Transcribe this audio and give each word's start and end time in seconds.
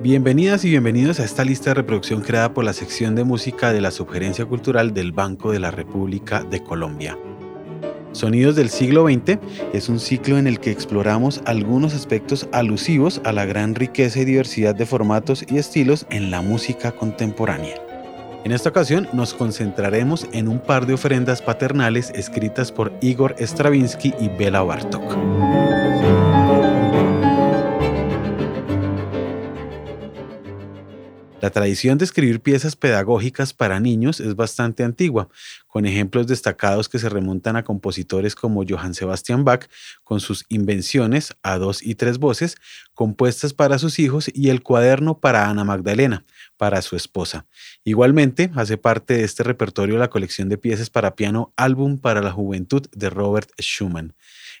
Bienvenidas 0.00 0.64
y 0.64 0.70
bienvenidos 0.70 1.18
a 1.18 1.24
esta 1.24 1.44
lista 1.44 1.70
de 1.70 1.74
reproducción 1.74 2.20
creada 2.20 2.54
por 2.54 2.62
la 2.62 2.72
sección 2.72 3.16
de 3.16 3.24
música 3.24 3.72
de 3.72 3.80
la 3.80 3.90
Sugerencia 3.90 4.46
Cultural 4.46 4.94
del 4.94 5.10
Banco 5.10 5.50
de 5.50 5.58
la 5.58 5.72
República 5.72 6.44
de 6.44 6.62
Colombia. 6.62 7.18
Sonidos 8.12 8.54
del 8.54 8.70
siglo 8.70 9.08
XX 9.08 9.40
es 9.72 9.88
un 9.88 9.98
ciclo 9.98 10.38
en 10.38 10.46
el 10.46 10.60
que 10.60 10.70
exploramos 10.70 11.42
algunos 11.46 11.94
aspectos 11.94 12.48
alusivos 12.52 13.20
a 13.24 13.32
la 13.32 13.44
gran 13.44 13.74
riqueza 13.74 14.20
y 14.20 14.24
diversidad 14.24 14.76
de 14.76 14.86
formatos 14.86 15.44
y 15.48 15.58
estilos 15.58 16.06
en 16.10 16.30
la 16.30 16.42
música 16.42 16.92
contemporánea. 16.92 17.74
En 18.44 18.52
esta 18.52 18.68
ocasión 18.68 19.08
nos 19.12 19.34
concentraremos 19.34 20.28
en 20.30 20.46
un 20.46 20.60
par 20.60 20.86
de 20.86 20.94
ofrendas 20.94 21.42
paternales 21.42 22.12
escritas 22.14 22.70
por 22.70 22.92
Igor 23.00 23.34
Stravinsky 23.36 24.14
y 24.20 24.28
Bela 24.28 24.62
Bartok. 24.62 25.67
La 31.40 31.50
tradición 31.50 31.98
de 31.98 32.04
escribir 32.04 32.40
piezas 32.40 32.74
pedagógicas 32.74 33.54
para 33.54 33.78
niños 33.78 34.18
es 34.18 34.34
bastante 34.34 34.82
antigua, 34.82 35.28
con 35.68 35.86
ejemplos 35.86 36.26
destacados 36.26 36.88
que 36.88 36.98
se 36.98 37.08
remontan 37.08 37.54
a 37.54 37.62
compositores 37.62 38.34
como 38.34 38.64
Johann 38.68 38.92
Sebastian 38.92 39.44
Bach, 39.44 39.68
con 40.02 40.18
sus 40.18 40.44
invenciones 40.48 41.36
a 41.44 41.58
dos 41.58 41.80
y 41.80 41.94
tres 41.94 42.18
voces, 42.18 42.56
compuestas 42.92 43.54
para 43.54 43.78
sus 43.78 44.00
hijos, 44.00 44.28
y 44.34 44.48
el 44.50 44.64
cuaderno 44.64 45.20
para 45.20 45.48
Ana 45.48 45.62
Magdalena, 45.62 46.24
para 46.56 46.82
su 46.82 46.96
esposa. 46.96 47.46
Igualmente, 47.84 48.50
hace 48.56 48.76
parte 48.76 49.14
de 49.14 49.22
este 49.22 49.44
repertorio 49.44 49.96
la 49.96 50.10
colección 50.10 50.48
de 50.48 50.58
piezas 50.58 50.90
para 50.90 51.14
piano 51.14 51.52
Álbum 51.56 51.98
para 51.98 52.20
la 52.20 52.32
Juventud 52.32 52.84
de 52.90 53.10
Robert 53.10 53.50
Schumann. 53.60 54.12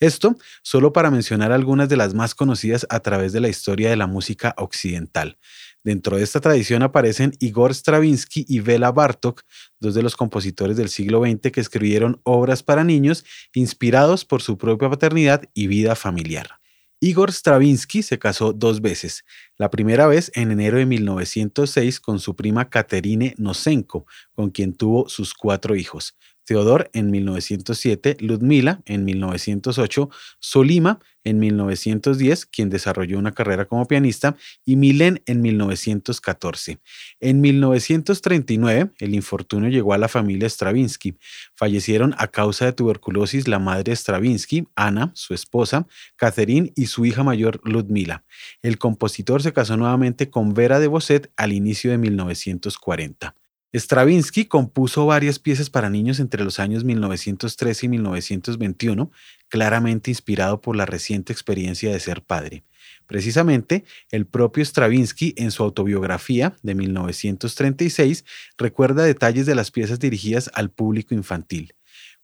Esto 0.00 0.36
solo 0.62 0.92
para 0.92 1.12
mencionar 1.12 1.52
algunas 1.52 1.88
de 1.88 1.96
las 1.96 2.14
más 2.14 2.34
conocidas 2.34 2.84
a 2.90 2.98
través 2.98 3.32
de 3.32 3.40
la 3.40 3.48
historia 3.48 3.90
de 3.90 3.96
la 3.96 4.08
música 4.08 4.54
occidental. 4.58 5.38
Dentro 5.84 6.16
de 6.16 6.24
esta 6.24 6.40
tradición 6.40 6.82
aparecen 6.82 7.32
Igor 7.40 7.74
Stravinsky 7.74 8.46
y 8.48 8.60
Bela 8.60 8.90
Bartok, 8.90 9.42
dos 9.78 9.94
de 9.94 10.02
los 10.02 10.16
compositores 10.16 10.78
del 10.78 10.88
siglo 10.88 11.22
XX 11.22 11.52
que 11.52 11.60
escribieron 11.60 12.22
obras 12.24 12.62
para 12.62 12.84
niños 12.84 13.22
inspirados 13.52 14.24
por 14.24 14.40
su 14.40 14.56
propia 14.56 14.88
paternidad 14.88 15.42
y 15.52 15.66
vida 15.66 15.94
familiar. 15.94 16.58
Igor 17.00 17.30
Stravinsky 17.32 18.02
se 18.02 18.18
casó 18.18 18.54
dos 18.54 18.80
veces, 18.80 19.24
la 19.58 19.68
primera 19.68 20.06
vez 20.06 20.32
en 20.34 20.50
enero 20.50 20.78
de 20.78 20.86
1906 20.86 22.00
con 22.00 22.18
su 22.18 22.34
prima 22.34 22.70
Katerine 22.70 23.34
Nosenko, 23.36 24.06
con 24.32 24.50
quien 24.50 24.72
tuvo 24.72 25.06
sus 25.10 25.34
cuatro 25.34 25.76
hijos. 25.76 26.16
Theodor 26.44 26.90
en 26.92 27.10
1907, 27.10 28.18
Ludmila 28.20 28.80
en 28.84 29.04
1908, 29.04 30.10
Solima 30.38 31.00
en 31.24 31.38
1910, 31.38 32.46
quien 32.46 32.68
desarrolló 32.68 33.18
una 33.18 33.32
carrera 33.32 33.64
como 33.64 33.86
pianista, 33.86 34.36
y 34.64 34.76
Milen 34.76 35.22
en 35.26 35.40
1914. 35.40 36.78
En 37.20 37.40
1939, 37.40 38.90
el 38.98 39.14
infortunio 39.14 39.70
llegó 39.70 39.94
a 39.94 39.98
la 39.98 40.08
familia 40.08 40.48
Stravinsky. 40.48 41.16
Fallecieron 41.54 42.14
a 42.18 42.28
causa 42.28 42.66
de 42.66 42.72
tuberculosis 42.72 43.48
la 43.48 43.58
madre 43.58 43.96
Stravinsky, 43.96 44.68
Ana, 44.74 45.12
su 45.14 45.34
esposa, 45.34 45.86
Catherine 46.16 46.72
y 46.76 46.86
su 46.86 47.06
hija 47.06 47.22
mayor 47.22 47.60
Ludmila. 47.64 48.24
El 48.62 48.78
compositor 48.78 49.42
se 49.42 49.52
casó 49.52 49.76
nuevamente 49.76 50.30
con 50.30 50.52
Vera 50.52 50.78
de 50.78 50.88
Bosset 50.88 51.32
al 51.36 51.52
inicio 51.52 51.90
de 51.90 51.98
1940. 51.98 53.34
Stravinsky 53.74 54.44
compuso 54.44 55.04
varias 55.04 55.40
piezas 55.40 55.68
para 55.68 55.90
niños 55.90 56.20
entre 56.20 56.44
los 56.44 56.60
años 56.60 56.84
1913 56.84 57.86
y 57.86 57.88
1921, 57.88 59.10
claramente 59.48 60.12
inspirado 60.12 60.60
por 60.60 60.76
la 60.76 60.86
reciente 60.86 61.32
experiencia 61.32 61.90
de 61.90 61.98
ser 61.98 62.22
padre. 62.22 62.62
Precisamente, 63.08 63.84
el 64.12 64.26
propio 64.26 64.64
Stravinsky, 64.64 65.34
en 65.36 65.50
su 65.50 65.64
autobiografía 65.64 66.54
de 66.62 66.76
1936, 66.76 68.24
recuerda 68.56 69.02
detalles 69.02 69.44
de 69.44 69.56
las 69.56 69.72
piezas 69.72 69.98
dirigidas 69.98 70.50
al 70.54 70.70
público 70.70 71.12
infantil. 71.12 71.74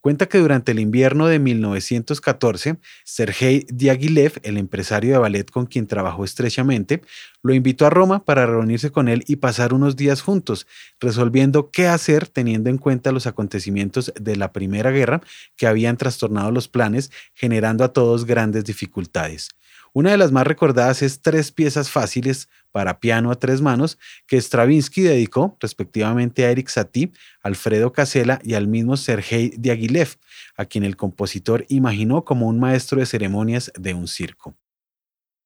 Cuenta 0.01 0.27
que 0.31 0.39
durante 0.39 0.73
el 0.73 0.81
invierno 0.81 1.27
de 1.27 1.39
1914, 1.39 2.79
Sergei 3.05 3.67
Diaghilev, 3.69 4.41
el 4.45 4.57
empresario 4.57 5.13
de 5.13 5.19
ballet 5.19 5.51
con 5.51 5.67
quien 5.67 5.87
trabajó 5.87 6.25
estrechamente, 6.25 7.03
lo 7.43 7.53
invitó 7.53 7.85
a 7.85 7.91
Roma 7.91 8.25
para 8.25 8.47
reunirse 8.47 8.91
con 8.91 9.09
él 9.09 9.25
y 9.27 9.37
pasar 9.37 9.75
unos 9.75 9.97
días 9.97 10.23
juntos, 10.23 10.67
resolviendo 11.01 11.71
qué 11.71 11.87
hacer 11.87 12.27
teniendo 12.29 12.71
en 12.71 12.79
cuenta 12.79 13.13
los 13.13 13.27
acontecimientos 13.27 14.11
de 14.19 14.37
la 14.37 14.53
Primera 14.53 14.91
Guerra 14.91 15.21
que 15.57 15.67
habían 15.67 15.99
trastornado 15.99 16.51
los 16.51 16.69
planes, 16.69 17.11
generando 17.35 17.85
a 17.85 17.93
todos 17.93 18.25
grandes 18.25 18.65
dificultades. 18.65 19.51
Una 19.93 20.13
de 20.13 20.17
las 20.17 20.31
más 20.31 20.47
recordadas 20.47 21.03
es 21.03 21.21
tres 21.21 21.51
piezas 21.51 21.91
fáciles 21.91 22.49
para 22.71 23.01
piano 23.01 23.33
a 23.33 23.39
tres 23.39 23.61
manos 23.61 23.99
que 24.29 24.41
Stravinsky 24.41 25.03
dedicó 25.03 25.57
respectivamente 25.59 26.45
a 26.45 26.51
Eric 26.51 26.69
Satie, 26.69 27.11
Alfredo 27.43 27.93
Casella 27.93 28.39
y 28.45 28.55
al 28.55 28.69
mismo 28.69 28.97
Sergei 28.97 29.53
Diaghilev, 29.59 30.17
a 30.57 30.65
quien 30.65 30.85
el 30.85 30.97
compositor 30.97 31.67
imaginó 31.69 32.25
como 32.25 32.47
un 32.47 32.61
maestro 32.61 33.01
de 33.01 33.07
ceremonias 33.07 33.73
de 33.77 33.95
un 33.95 34.07
circo. 34.07 34.57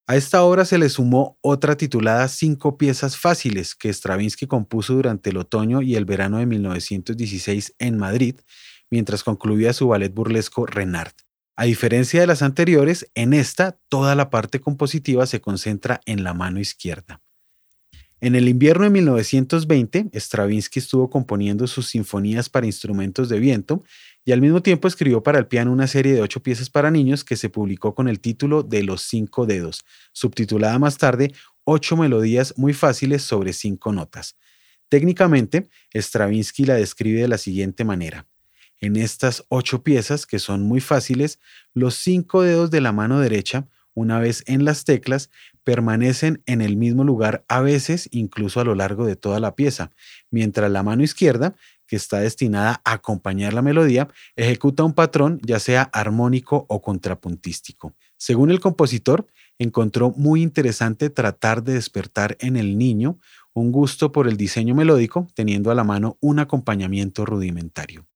A 0.07 0.17
esta 0.17 0.43
obra 0.43 0.67
se 0.67 0.77
le 0.77 0.91
sumó 0.91 1.39
otra 1.41 1.79
titulada 1.79 2.29
Cinco 2.29 2.77
piezas 2.77 3.17
fáciles 3.17 3.75
que 3.75 3.91
Stravinsky 3.91 4.47
compuso 4.47 4.93
durante 4.93 5.31
el 5.31 5.39
otoño 5.39 5.81
y 5.81 5.97
el 5.97 6.05
verano 6.05 6.37
de 6.37 6.45
1916 6.45 7.75
en 7.79 7.97
Madrid, 7.97 8.37
mientras 8.91 9.25
concluía 9.25 9.73
su 9.73 9.89
ballet 9.89 10.13
burlesco 10.13 10.67
Renard. 10.67 11.24
A 11.57 11.65
diferencia 11.65 12.21
de 12.21 12.27
las 12.27 12.43
anteriores, 12.43 13.09
en 13.15 13.33
esta 13.33 13.79
toda 13.89 14.17
la 14.17 14.29
parte 14.29 14.61
compositiva 14.61 15.25
se 15.27 15.41
concentra 15.41 16.01
en 16.05 16.25
la 16.25 16.35
mano 16.35 16.59
izquierda. 16.59 17.23
En 18.21 18.35
el 18.35 18.49
invierno 18.49 18.85
de 18.85 18.91
1920, 18.91 20.11
Stravinsky 20.15 20.81
estuvo 20.81 21.11
componiendo 21.11 21.67
sus 21.67 21.89
sinfonías 21.89 22.49
para 22.49 22.67
instrumentos 22.67 23.29
de 23.29 23.39
viento 23.39 23.85
y 24.25 24.33
al 24.33 24.41
mismo 24.41 24.63
tiempo 24.63 24.89
escribió 24.89 25.23
para 25.23 25.39
el 25.39 25.47
piano 25.47 25.71
una 25.71 25.87
serie 25.87 26.15
de 26.15 26.23
ocho 26.23 26.43
piezas 26.43 26.71
para 26.71 26.91
niños 26.91 27.23
que 27.23 27.37
se 27.37 27.51
publicó 27.51 27.95
con 27.95 28.09
el 28.09 28.21
título 28.21 28.63
de 28.63 28.83
Los 28.83 29.03
cinco 29.03 29.47
dedos, 29.47 29.85
subtitulada 30.13 30.79
más 30.79 30.99
tarde 30.99 31.35
Ocho 31.65 31.97
melodías 31.97 32.55
muy 32.57 32.75
fáciles 32.75 33.23
sobre 33.23 33.53
cinco 33.53 33.93
notas. 33.93 34.37
Técnicamente, 34.89 35.69
Stravinsky 35.95 36.65
la 36.65 36.75
describe 36.75 37.23
de 37.23 37.29
la 37.29 37.39
siguiente 37.39 37.85
manera. 37.85 38.27
En 38.85 38.97
estas 38.97 39.47
ocho 39.49 39.83
piezas, 39.83 40.27
que 40.27 40.39
son 40.39 40.63
muy 40.63 40.79
fáciles, 40.79 41.41
los 41.73 41.95
cinco 41.95 42.43
dedos 42.43 42.71
de 42.71 42.83
la 42.83 42.93
mano 42.93 43.19
derecha, 43.19 43.67
una 43.95 44.19
vez 44.19 44.45
en 44.47 44.67
las 44.67 44.85
teclas, 44.85 45.31
permanecen 45.63 46.43
en 46.45 46.61
el 46.61 46.77
mismo 46.77 47.03
lugar 47.03 47.47
a 47.49 47.63
veces 47.63 48.11
incluso 48.13 48.61
a 48.61 48.65
lo 48.65 48.75
largo 48.75 49.07
de 49.07 49.17
toda 49.17 49.41
la 49.41 49.57
pieza, 49.57 49.91
mientras 50.31 50.71
la 50.71 50.83
mano 50.83 51.03
izquierda, 51.03 51.55
que 51.87 51.97
está 51.97 52.19
destinada 52.19 52.83
a 52.85 52.93
acompañar 52.93 53.55
la 53.55 53.63
melodía, 53.63 54.09
ejecuta 54.37 54.85
un 54.85 54.93
patrón 54.93 55.41
ya 55.43 55.61
sea 55.61 55.85
armónico 55.85 56.67
o 56.69 56.83
contrapuntístico. 56.83 57.95
Según 58.19 58.51
el 58.51 58.61
compositor, 58.61 59.27
encontró 59.59 60.13
muy 60.17 60.43
interesante 60.43 61.11
tratar 61.11 61.63
de 61.63 61.75
despertar 61.75 62.37
en 62.41 62.57
el 62.57 62.79
niño 62.79 63.19
un 63.53 63.71
gusto 63.71 64.11
por 64.11 64.27
el 64.27 64.37
diseño 64.37 64.75
melódico, 64.75 65.29
teniendo 65.35 65.71
a 65.71 65.75
la 65.75 65.85
mano 65.85 66.19
un 66.21 66.41
acompañamiento 66.41 67.25
rudimentario. 67.25 68.07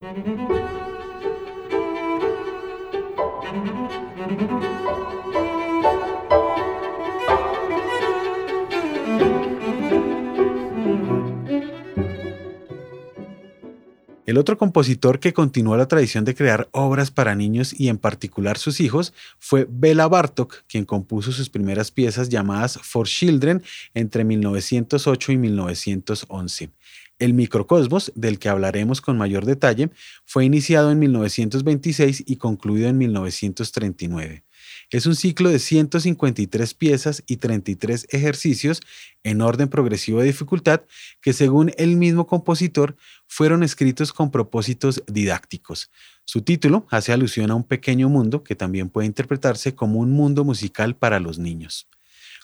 El 14.29 14.37
otro 14.37 14.59
compositor 14.59 15.21
que 15.21 15.33
continuó 15.33 15.75
la 15.79 15.89
tradición 15.89 16.27
de 16.27 16.35
crear 16.35 16.69
obras 16.73 17.11
para 17.11 17.35
niños 17.35 17.73
y 17.81 17.89
en 17.89 17.97
particular 17.97 18.59
sus 18.59 18.79
hijos 18.79 19.15
fue 19.39 19.67
Bela 19.67 20.07
Bartok, 20.07 20.65
quien 20.69 20.85
compuso 20.85 21.33
sus 21.33 21.49
primeras 21.49 21.91
piezas 21.91 22.29
llamadas 22.29 22.79
For 22.83 23.07
Children 23.07 23.63
entre 23.95 24.25
1908 24.25 25.33
y 25.33 25.39
1911. 25.39 26.71
El 27.19 27.33
microcosmos, 27.33 28.13
del 28.17 28.39
que 28.39 28.51
hablaremos 28.51 29.01
con 29.01 29.17
mayor 29.17 29.47
detalle, 29.47 29.89
fue 30.27 30.45
iniciado 30.45 30.93
en 30.93 30.99
1926 30.99 32.25
y 32.27 32.37
concluido 32.37 32.91
en 32.91 32.99
1939. 32.99 34.45
Es 34.91 35.05
un 35.05 35.15
ciclo 35.15 35.51
de 35.51 35.59
153 35.59 36.73
piezas 36.73 37.23
y 37.27 37.37
33 37.37 38.07
ejercicios 38.09 38.81
en 39.23 39.43
orden 39.43 39.69
progresivo 39.69 40.21
de 40.21 40.27
dificultad 40.27 40.81
que 41.21 41.35
según 41.35 41.73
el 41.77 41.97
mismo 41.97 42.27
compositor 42.27 42.97
fueron 43.27 43.63
escritos 43.63 44.15
con 44.15 44.31
propósitos 44.31 45.03
didácticos. 45.07 45.91
Su 46.25 46.41
título 46.41 46.87
hace 46.91 47.13
alusión 47.13 47.51
a 47.51 47.55
un 47.55 47.65
pequeño 47.65 48.09
mundo 48.09 48.43
que 48.43 48.55
también 48.55 48.89
puede 48.89 49.07
interpretarse 49.07 49.75
como 49.75 50.01
un 50.01 50.11
mundo 50.11 50.43
musical 50.43 50.97
para 50.97 51.21
los 51.21 51.39
niños. 51.39 51.87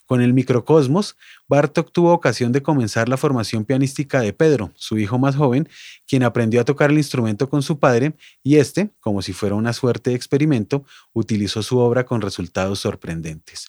Con 0.07 0.21
el 0.21 0.35
microcosmos, 0.35 1.17
Bartok 1.49 1.91
tuvo 1.91 2.13
ocasión 2.13 2.53
de 2.53 2.63
comenzar 2.63 3.09
la 3.09 3.17
formación 3.17 3.65
pianística 3.65 4.21
de 4.21 4.35
Pedro, 4.35 4.71
su 4.75 4.99
hijo 4.99 5.19
más 5.19 5.35
joven, 5.37 5.69
quien 6.07 6.23
aprendió 6.23 6.61
a 6.61 6.65
tocar 6.65 6.91
el 6.91 6.99
instrumento 6.99 7.49
con 7.49 7.63
su 7.63 7.79
padre 7.79 8.15
y 8.43 8.57
este, 8.57 8.91
como 9.01 9.23
si 9.23 9.33
fuera 9.33 9.55
una 9.55 9.73
suerte 9.73 10.11
de 10.11 10.17
experimento, 10.17 10.85
utilizó 11.15 11.63
su 11.63 11.79
obra 11.79 12.05
con 12.05 12.21
resultados 12.21 12.81
sorprendentes. 12.81 13.69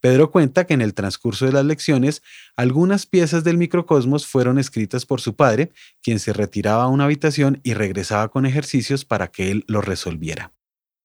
Pedro 0.00 0.30
cuenta 0.30 0.66
que 0.66 0.74
en 0.74 0.82
el 0.82 0.92
transcurso 0.92 1.46
de 1.46 1.52
las 1.52 1.64
lecciones, 1.64 2.22
algunas 2.56 3.06
piezas 3.06 3.42
del 3.42 3.56
microcosmos 3.56 4.26
fueron 4.26 4.58
escritas 4.58 5.06
por 5.06 5.20
su 5.20 5.34
padre, 5.34 5.72
quien 6.02 6.18
se 6.18 6.34
retiraba 6.34 6.84
a 6.84 6.88
una 6.88 7.04
habitación 7.04 7.60
y 7.62 7.72
regresaba 7.72 8.28
con 8.28 8.44
ejercicios 8.44 9.04
para 9.06 9.28
que 9.28 9.50
él 9.50 9.64
los 9.66 9.84
resolviera. 9.84 10.52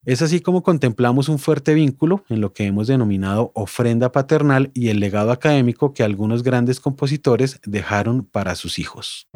Es 0.09 0.23
así 0.23 0.39
como 0.39 0.63
contemplamos 0.63 1.29
un 1.29 1.37
fuerte 1.37 1.75
vínculo 1.75 2.23
en 2.29 2.41
lo 2.41 2.51
que 2.51 2.65
hemos 2.65 2.87
denominado 2.87 3.51
ofrenda 3.53 4.11
paternal 4.11 4.71
y 4.73 4.87
el 4.87 4.99
legado 4.99 5.31
académico 5.31 5.93
que 5.93 6.01
algunos 6.01 6.41
grandes 6.41 6.79
compositores 6.79 7.59
dejaron 7.63 8.23
para 8.23 8.55
sus 8.55 8.79
hijos. 8.79 9.27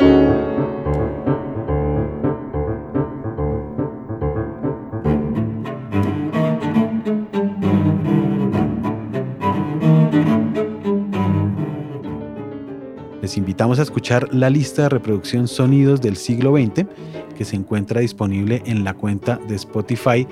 Les 13.22 13.38
invitamos 13.38 13.78
a 13.78 13.84
escuchar 13.84 14.34
la 14.34 14.50
lista 14.50 14.82
de 14.82 14.90
reproducción 14.90 15.48
Sonidos 15.48 16.02
del 16.02 16.18
siglo 16.18 16.58
XX 16.58 16.88
que 17.38 17.46
se 17.46 17.56
encuentra 17.56 18.02
disponible 18.02 18.64
en 18.66 18.84
la 18.84 18.94
cuenta 18.94 19.40
de 19.48 19.56
Spotify 19.56 20.28